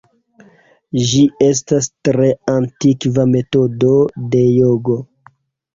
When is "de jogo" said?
4.35-5.03